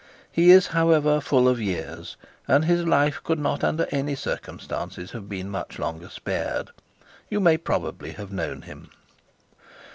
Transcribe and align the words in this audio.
He 0.31 0.49
is, 0.49 0.65
however, 0.73 1.21
full 1.21 1.47
of 1.47 1.61
years, 1.61 2.17
and 2.47 2.65
his 2.65 2.85
life 2.87 3.21
could 3.23 3.37
not 3.37 3.63
under 3.63 3.85
any 3.91 4.15
circumstances 4.15 5.11
have 5.11 5.29
been 5.29 5.47
much 5.47 5.77
longer 5.77 6.09
spared. 6.09 6.71
You 7.29 7.39
may 7.39 7.55
probably 7.57 8.13
have 8.13 8.31
known 8.31 8.63
him. 8.63 8.89